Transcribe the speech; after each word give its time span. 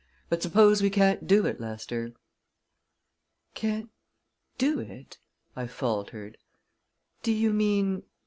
"But 0.29 0.41
suppose 0.41 0.81
we 0.81 0.89
can't 0.89 1.27
do 1.27 1.45
it, 1.45 1.59
Lester?" 1.59 2.13
"Can't 3.53 3.91
do 4.57 4.79
it?" 4.79 5.19
I 5.55 5.67
faltered. 5.67 6.39
"Do 7.21 7.31
you 7.31 7.53
mean 7.53 8.01